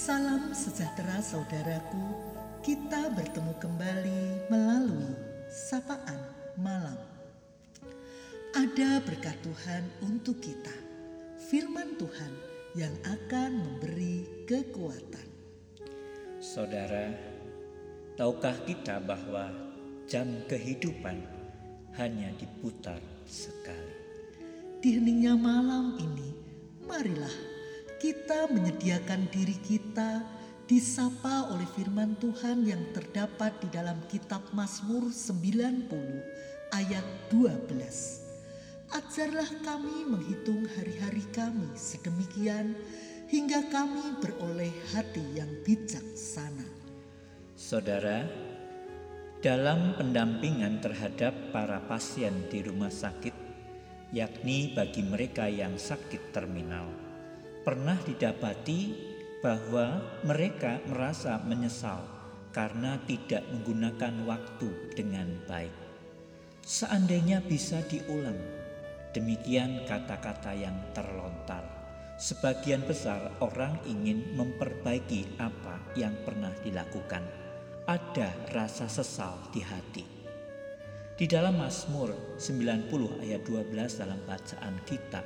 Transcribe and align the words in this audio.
Salam 0.00 0.56
sejahtera 0.56 1.20
saudaraku, 1.20 2.16
kita 2.64 3.12
bertemu 3.12 3.52
kembali 3.60 4.48
melalui 4.48 5.12
sapaan 5.52 6.16
malam. 6.56 6.96
Ada 8.56 9.04
berkat 9.04 9.36
Tuhan 9.44 9.84
untuk 10.00 10.40
kita, 10.40 10.72
firman 11.36 12.00
Tuhan 12.00 12.32
yang 12.80 12.96
akan 13.04 13.60
memberi 13.60 14.24
kekuatan. 14.48 15.28
Saudara, 16.40 17.12
tahukah 18.16 18.56
kita 18.64 19.04
bahwa 19.04 19.52
jam 20.08 20.32
kehidupan 20.48 21.20
hanya 22.00 22.32
diputar 22.40 23.04
sekali? 23.28 24.00
Di 24.80 24.96
heningnya 24.96 25.36
malam 25.36 26.00
ini, 26.00 26.32
marilah 26.88 27.49
kita 28.00 28.48
menyediakan 28.48 29.28
diri 29.28 29.60
kita 29.60 30.24
disapa 30.64 31.52
oleh 31.52 31.68
firman 31.76 32.16
Tuhan 32.16 32.64
yang 32.64 32.80
terdapat 32.96 33.52
di 33.60 33.68
dalam 33.68 34.00
kitab 34.08 34.40
Mazmur 34.56 35.12
90 35.12 35.84
ayat 36.72 37.04
12. 37.28 38.96
Ajarlah 38.96 39.50
kami 39.60 40.08
menghitung 40.08 40.64
hari-hari 40.80 41.28
kami 41.36 41.68
sedemikian 41.76 42.72
hingga 43.28 43.68
kami 43.68 44.16
beroleh 44.24 44.72
hati 44.96 45.36
yang 45.36 45.52
bijaksana. 45.60 46.64
Saudara, 47.52 48.24
dalam 49.44 49.92
pendampingan 50.00 50.80
terhadap 50.80 51.36
para 51.52 51.84
pasien 51.84 52.48
di 52.48 52.64
rumah 52.64 52.88
sakit, 52.88 53.36
yakni 54.16 54.72
bagi 54.72 55.04
mereka 55.04 55.52
yang 55.52 55.76
sakit 55.76 56.32
terminal, 56.32 57.09
pernah 57.60 57.96
didapati 58.00 58.80
bahwa 59.40 60.00
mereka 60.24 60.80
merasa 60.88 61.40
menyesal 61.44 62.00
karena 62.52 63.00
tidak 63.08 63.44
menggunakan 63.52 64.26
waktu 64.26 64.68
dengan 64.96 65.28
baik. 65.46 65.72
Seandainya 66.60 67.40
bisa 67.40 67.80
diulang, 67.88 68.36
demikian 69.16 69.84
kata-kata 69.88 70.52
yang 70.52 70.76
terlontar. 70.92 71.64
Sebagian 72.20 72.84
besar 72.84 73.32
orang 73.40 73.80
ingin 73.88 74.36
memperbaiki 74.36 75.40
apa 75.40 75.80
yang 75.96 76.12
pernah 76.20 76.52
dilakukan. 76.60 77.24
Ada 77.88 78.52
rasa 78.52 78.92
sesal 78.92 79.40
di 79.50 79.64
hati. 79.64 80.04
Di 81.16 81.24
dalam 81.24 81.56
Mazmur 81.56 82.36
90 82.36 83.24
ayat 83.24 83.40
12 83.44 84.00
dalam 84.00 84.20
bacaan 84.28 84.76
kita, 84.84 85.24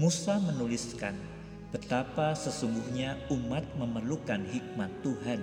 Musa 0.00 0.40
menuliskan 0.40 1.33
betapa 1.74 2.38
sesungguhnya 2.38 3.18
umat 3.34 3.66
memerlukan 3.74 4.46
hikmat 4.46 4.94
Tuhan 5.02 5.42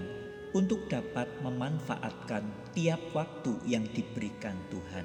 untuk 0.56 0.88
dapat 0.88 1.28
memanfaatkan 1.44 2.72
tiap 2.72 3.04
waktu 3.12 3.52
yang 3.68 3.84
diberikan 3.92 4.56
Tuhan. 4.72 5.04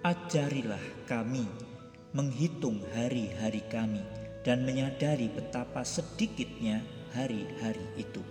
Ajarilah 0.00 0.80
kami 1.04 1.44
menghitung 2.16 2.80
hari-hari 2.96 3.60
kami 3.68 4.00
dan 4.40 4.64
menyadari 4.64 5.28
betapa 5.28 5.84
sedikitnya 5.84 6.80
hari-hari 7.12 7.84
itu. 8.00 8.24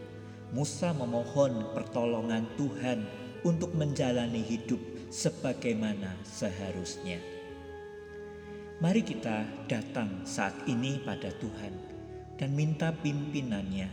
Musa 0.57 0.89
memohon 0.89 1.69
pertolongan 1.77 2.49
Tuhan 2.57 3.05
untuk 3.45 3.77
menjalani 3.77 4.41
hidup 4.41 4.81
sebagaimana 5.13 6.17
seharusnya. 6.25 7.21
Mari 8.81 9.05
kita 9.05 9.69
datang 9.69 10.25
saat 10.25 10.57
ini 10.65 10.97
pada 11.01 11.29
Tuhan 11.37 11.92
dan 12.37 12.53
minta 12.57 12.91
pimpinannya 12.91 13.89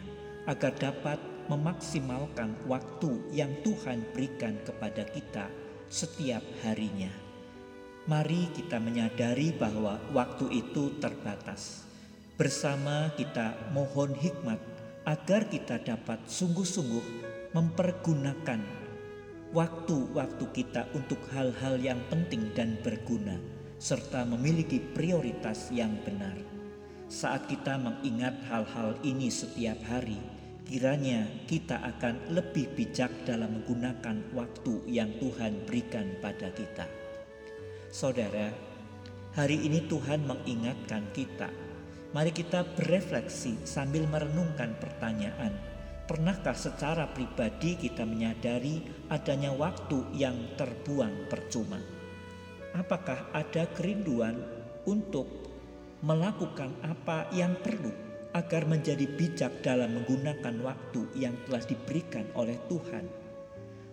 agar 0.48 0.72
dapat 0.77 1.20
memaksimalkan 1.50 2.55
waktu 2.70 3.20
yang 3.34 3.51
Tuhan 3.67 4.06
berikan 4.14 4.55
kepada 4.62 5.02
kita 5.11 5.51
setiap 5.90 6.40
harinya. 6.62 7.11
Mari 8.06 8.48
kita 8.56 8.80
menyadari 8.80 9.52
bahwa 9.52 10.00
waktu 10.14 10.48
itu 10.50 10.96
terbatas. 11.02 11.84
Bersama 12.39 13.12
kita 13.18 13.70
mohon 13.77 14.17
hikmat 14.17 14.58
agar 15.05 15.50
kita 15.52 15.77
dapat 15.83 16.24
sungguh-sungguh 16.24 17.05
mempergunakan 17.52 18.62
waktu-waktu 19.50 20.45
kita 20.55 20.86
untuk 20.95 21.18
hal-hal 21.34 21.77
yang 21.83 21.98
penting 22.06 22.55
dan 22.55 22.79
berguna, 22.80 23.36
serta 23.83 24.23
memiliki 24.23 24.79
prioritas 24.79 25.68
yang 25.74 25.90
benar. 26.06 26.60
Saat 27.11 27.51
kita 27.51 27.75
mengingat 27.75 28.39
hal-hal 28.47 28.95
ini 29.03 29.35
setiap 29.35 29.83
hari, 29.91 30.15
kiranya 30.63 31.27
kita 31.51 31.83
akan 31.83 32.31
lebih 32.31 32.71
bijak 32.79 33.11
dalam 33.27 33.51
menggunakan 33.51 34.31
waktu 34.31 34.87
yang 34.87 35.11
Tuhan 35.19 35.67
berikan 35.67 36.07
pada 36.23 36.55
kita. 36.55 36.87
Saudara, 37.91 38.55
hari 39.35 39.59
ini 39.59 39.91
Tuhan 39.91 40.23
mengingatkan 40.23 41.11
kita. 41.11 41.51
Mari 42.15 42.31
kita 42.31 42.63
berefleksi 42.79 43.59
sambil 43.67 44.07
merenungkan 44.07 44.79
pertanyaan. 44.79 45.51
Pernahkah 46.07 46.55
secara 46.55 47.11
pribadi 47.11 47.75
kita 47.75 48.07
menyadari 48.07 48.87
adanya 49.11 49.51
waktu 49.51 50.15
yang 50.15 50.55
terbuang 50.55 51.27
percuma? 51.27 51.83
Apakah 52.71 53.35
ada 53.35 53.67
kerinduan 53.75 54.39
untuk 54.87 55.49
melakukan 56.00 56.72
apa 56.80 57.28
yang 57.36 57.52
perlu 57.61 57.92
agar 58.33 58.64
menjadi 58.64 59.05
bijak 59.05 59.61
dalam 59.61 60.00
menggunakan 60.00 60.56
waktu 60.64 61.05
yang 61.12 61.36
telah 61.44 61.61
diberikan 61.66 62.24
oleh 62.33 62.56
Tuhan. 62.72 63.05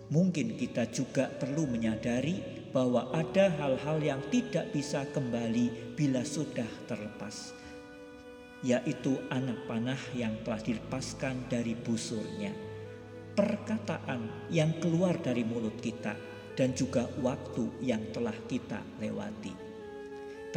Mungkin 0.08 0.56
kita 0.56 0.88
juga 0.88 1.28
perlu 1.28 1.68
menyadari 1.68 2.40
bahwa 2.72 3.12
ada 3.12 3.52
hal-hal 3.60 4.00
yang 4.00 4.20
tidak 4.32 4.72
bisa 4.72 5.04
kembali 5.12 5.92
bila 5.92 6.24
sudah 6.24 6.68
terlepas, 6.88 7.52
yaitu 8.64 9.20
anak 9.28 9.68
panah 9.68 10.00
yang 10.16 10.32
telah 10.48 10.64
dilepaskan 10.64 11.44
dari 11.52 11.76
busurnya, 11.76 12.56
perkataan 13.36 14.48
yang 14.48 14.72
keluar 14.80 15.12
dari 15.20 15.44
mulut 15.44 15.76
kita, 15.76 16.16
dan 16.56 16.72
juga 16.72 17.04
waktu 17.20 17.68
yang 17.84 18.00
telah 18.16 18.36
kita 18.48 18.80
lewati 18.96 19.67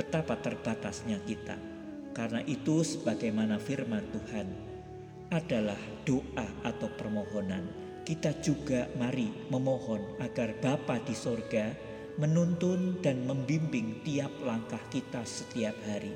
betapa 0.02 0.34
terbatasnya 0.42 1.22
kita. 1.30 1.54
Karena 2.18 2.42
itu 2.50 2.82
sebagaimana 2.82 3.62
firman 3.62 4.02
Tuhan 4.10 4.50
adalah 5.30 5.78
doa 6.02 6.50
atau 6.66 6.90
permohonan. 6.98 7.70
Kita 8.02 8.34
juga 8.42 8.90
mari 8.98 9.30
memohon 9.54 10.18
agar 10.18 10.58
Bapa 10.58 10.98
di 11.06 11.14
sorga 11.14 11.70
menuntun 12.18 13.00
dan 13.00 13.24
membimbing 13.30 14.02
tiap 14.02 14.34
langkah 14.42 14.82
kita 14.90 15.22
setiap 15.22 15.78
hari. 15.86 16.12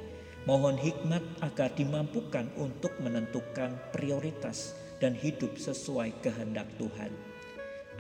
Mohon 0.50 0.82
hikmat 0.82 1.24
agar 1.46 1.70
dimampukan 1.78 2.50
untuk 2.58 2.92
menentukan 3.00 3.78
prioritas 3.94 4.74
dan 4.98 5.14
hidup 5.14 5.56
sesuai 5.62 6.26
kehendak 6.26 6.68
Tuhan. 6.82 7.14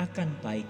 Akan 0.01 0.33
baik 0.43 0.67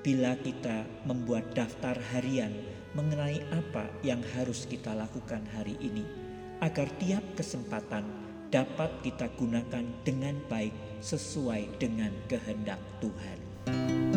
bila 0.00 0.32
kita 0.40 0.88
membuat 1.04 1.52
daftar 1.52 1.96
harian 2.12 2.52
mengenai 2.96 3.44
apa 3.52 3.86
yang 4.02 4.20
harus 4.34 4.66
kita 4.66 4.96
lakukan 4.96 5.44
hari 5.54 5.76
ini, 5.78 6.02
agar 6.64 6.88
tiap 6.98 7.22
kesempatan 7.38 8.02
dapat 8.50 8.90
kita 9.06 9.30
gunakan 9.38 9.86
dengan 10.02 10.34
baik 10.50 10.74
sesuai 10.98 11.78
dengan 11.78 12.10
kehendak 12.26 12.80
Tuhan. 12.98 14.09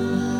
love. 0.00 0.39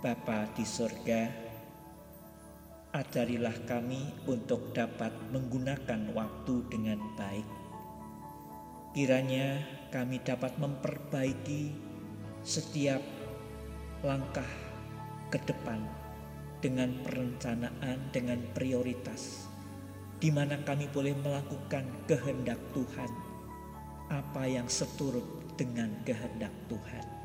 Bapa 0.00 0.48
di 0.56 0.64
sorga, 0.64 1.28
ajarilah 2.96 3.52
kami 3.68 4.24
untuk 4.24 4.72
dapat 4.72 5.12
menggunakan 5.28 6.16
waktu 6.16 6.64
dengan 6.72 6.96
baik. 7.20 7.44
Kiranya 8.96 9.60
kami 9.92 10.24
dapat 10.24 10.56
memperbaiki 10.56 11.76
setiap 12.40 13.04
langkah 14.00 14.48
ke 15.28 15.36
depan 15.44 15.84
dengan 16.64 16.96
perencanaan, 17.04 18.00
dengan 18.08 18.40
prioritas, 18.56 19.52
di 20.16 20.32
mana 20.32 20.64
kami 20.64 20.88
boleh 20.88 21.12
melakukan 21.20 21.84
kehendak 22.08 22.56
Tuhan, 22.72 23.12
apa 24.08 24.48
yang 24.48 24.64
seturut 24.64 25.28
dengan 25.60 25.92
kehendak 26.08 26.56
Tuhan. 26.72 27.19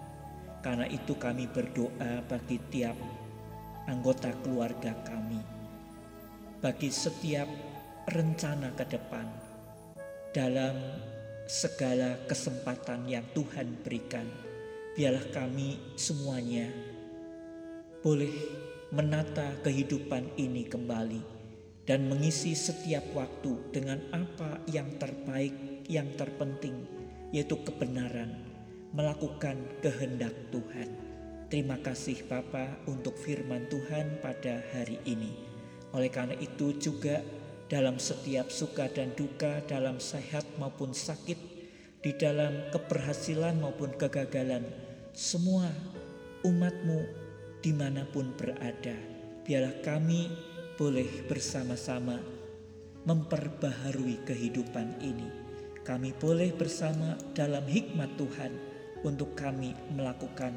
Karena 0.66 0.90
itu 0.90 1.14
kami 1.14 1.46
berdoa 1.46 2.26
bagi 2.26 2.58
tiap 2.74 2.98
anggota 3.86 4.34
keluarga 4.42 4.98
kami. 5.06 5.38
Bagi 6.58 6.90
setiap 6.90 7.46
rencana 8.10 8.74
ke 8.74 8.82
depan 8.90 9.30
dalam 10.34 10.74
segala 11.46 12.18
kesempatan 12.26 13.06
yang 13.06 13.22
Tuhan 13.38 13.78
berikan. 13.86 14.26
Biarlah 14.98 15.30
kami 15.30 15.78
semuanya 16.02 16.66
boleh 18.02 18.34
menata 18.90 19.54
kehidupan 19.62 20.34
ini 20.42 20.66
kembali 20.66 21.22
dan 21.86 22.10
mengisi 22.10 22.58
setiap 22.58 23.06
waktu 23.14 23.54
dengan 23.70 24.02
apa 24.10 24.66
yang 24.66 24.90
terbaik, 24.98 25.86
yang 25.86 26.10
terpenting, 26.18 26.90
yaitu 27.30 27.54
kebenaran 27.62 28.55
melakukan 28.96 29.60
kehendak 29.84 30.32
Tuhan. 30.56 30.88
Terima 31.52 31.76
kasih 31.84 32.24
Bapa 32.32 32.80
untuk 32.88 33.20
firman 33.20 33.68
Tuhan 33.68 34.24
pada 34.24 34.64
hari 34.72 34.98
ini. 35.04 35.36
Oleh 35.92 36.08
karena 36.08 36.34
itu 36.40 36.72
juga 36.80 37.20
dalam 37.68 38.00
setiap 38.00 38.48
suka 38.48 38.88
dan 38.88 39.12
duka, 39.20 39.60
dalam 39.68 40.00
sehat 40.00 40.48
maupun 40.56 40.96
sakit, 40.96 41.38
di 42.00 42.12
dalam 42.16 42.72
keberhasilan 42.72 43.60
maupun 43.60 43.92
kegagalan, 44.00 44.64
semua 45.12 45.68
umatmu 46.48 47.04
di 47.60 47.76
mana 47.76 48.08
pun 48.08 48.32
berada, 48.40 48.96
biarlah 49.44 49.76
kami 49.84 50.32
boleh 50.80 51.28
bersama-sama 51.28 52.16
memperbaharui 53.04 54.24
kehidupan 54.24 55.04
ini. 55.04 55.30
Kami 55.86 56.16
boleh 56.18 56.50
bersama 56.56 57.14
dalam 57.38 57.66
hikmat 57.70 58.18
Tuhan 58.18 58.75
untuk 59.04 59.36
kami 59.36 59.76
melakukan 59.92 60.56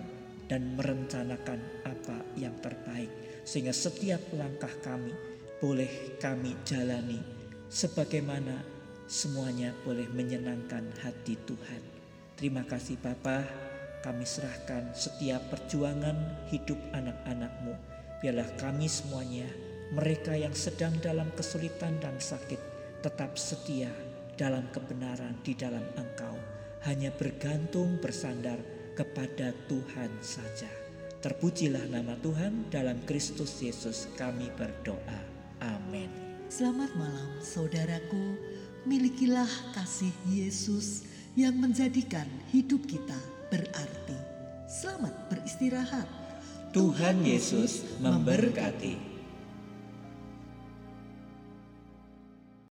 dan 0.48 0.74
merencanakan 0.74 1.60
apa 1.84 2.24
yang 2.40 2.56
terbaik, 2.64 3.12
sehingga 3.44 3.76
setiap 3.76 4.20
langkah 4.32 4.72
kami 4.80 5.12
boleh 5.60 6.16
kami 6.22 6.56
jalani 6.64 7.20
sebagaimana 7.68 8.64
semuanya 9.04 9.76
boleh 9.84 10.08
menyenangkan 10.16 10.88
hati 11.04 11.36
Tuhan. 11.44 11.82
Terima 12.38 12.64
kasih 12.64 12.96
Bapa, 13.02 13.44
kami 14.00 14.24
serahkan 14.24 14.96
setiap 14.96 15.52
perjuangan 15.52 16.48
hidup 16.48 16.80
anak-anakmu. 16.96 17.76
Biarlah 18.24 18.48
kami 18.56 18.88
semuanya, 18.88 19.46
mereka 19.92 20.32
yang 20.32 20.56
sedang 20.56 20.96
dalam 21.04 21.28
kesulitan 21.36 22.00
dan 22.00 22.16
sakit, 22.16 22.60
tetap 23.04 23.36
setia 23.36 23.92
dalam 24.38 24.64
kebenaran 24.70 25.34
di 25.42 25.52
dalam 25.54 25.82
Engkau 25.98 26.47
hanya 26.86 27.10
bergantung 27.14 27.98
bersandar 27.98 28.60
kepada 28.94 29.54
Tuhan 29.66 30.10
saja. 30.22 30.70
Terpujilah 31.18 31.90
nama 31.90 32.14
Tuhan 32.22 32.70
dalam 32.70 33.02
Kristus 33.02 33.58
Yesus 33.58 34.06
kami 34.14 34.50
berdoa. 34.54 35.18
Amin. 35.58 36.06
Selamat 36.46 36.94
malam 36.94 37.42
saudaraku, 37.42 38.38
milikilah 38.86 39.50
kasih 39.74 40.14
Yesus 40.30 41.02
yang 41.34 41.58
menjadikan 41.58 42.26
hidup 42.54 42.86
kita 42.86 43.18
berarti. 43.50 44.18
Selamat 44.70 45.14
beristirahat. 45.32 46.06
Tuhan 46.70 47.24
Yesus 47.24 47.98
memberkati. 47.98 49.07